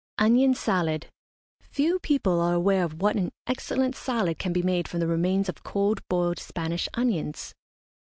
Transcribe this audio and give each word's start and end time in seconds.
ONION 0.19 0.55
SALAD. 0.55 1.11
Few 1.61 1.99
people 1.99 2.41
are 2.41 2.55
aware 2.55 2.83
of 2.83 3.03
what 3.03 3.15
an 3.17 3.31
excellent 3.45 3.95
salad 3.95 4.39
can 4.39 4.51
be 4.51 4.63
made 4.63 4.87
from 4.87 4.99
the 4.99 5.05
remains 5.05 5.47
of 5.47 5.61
cold 5.61 6.01
boiled 6.09 6.39
Spanish 6.39 6.89
onions. 6.95 7.53